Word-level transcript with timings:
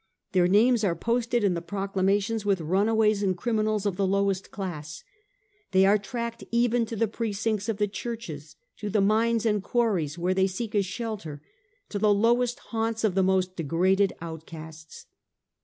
Their 0.31 0.47
names 0.47 0.83
are 0.83 0.95
posted 0.95 1.43
in 1.43 1.53
the 1.53 1.61
proclamations 1.61 2.43
with 2.43 2.59
runaways 2.59 3.21
and 3.21 3.37
criminals 3.37 3.85
of 3.85 3.97
the 3.97 4.07
lowest 4.07 4.49
class; 4.49 5.03
they 5.73 5.85
are 5.85 5.99
tracked 5.99 6.43
even 6.49 6.87
to 6.87 6.95
the 6.95 7.07
pre 7.07 7.31
cincts 7.31 7.69
of 7.69 7.77
the 7.77 7.87
churches, 7.87 8.55
to 8.77 8.89
the 8.89 8.99
mines 8.99 9.45
and 9.45 9.61
quarries 9.61 10.17
where 10.17 10.33
they 10.33 10.47
seek 10.47 10.73
a 10.73 10.81
shelter, 10.81 11.39
to 11.89 11.99
the 11.99 12.11
lowest 12.15 12.57
haunts 12.73 13.03
of 13.03 13.13
the 13.13 13.21
most 13.21 13.55
de 13.55 13.61
graded 13.61 14.11
outcasts. 14.21 15.05